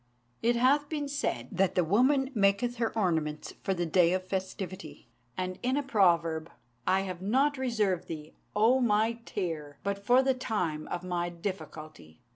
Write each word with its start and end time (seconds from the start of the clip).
It 0.41 0.55
hath 0.55 0.89
been 0.89 1.07
said 1.07 1.49
that 1.51 1.75
the 1.75 1.83
woman 1.83 2.31
maketh 2.33 2.77
her 2.77 2.91
ornaments 2.97 3.53
for 3.61 3.75
the 3.75 3.85
day 3.85 4.13
of 4.13 4.25
festivity; 4.25 5.11
and, 5.37 5.59
in 5.61 5.77
a 5.77 5.83
proverb, 5.83 6.49
'I 6.87 7.01
have 7.01 7.21
not 7.21 7.55
reserved 7.55 8.07
thee, 8.07 8.33
O 8.55 8.79
my 8.81 9.19
tear, 9.25 9.77
but 9.83 10.03
for 10.03 10.23
the 10.23 10.33
time 10.33 10.87
of 10.87 11.03
my 11.03 11.29
difficulty!' 11.29 12.19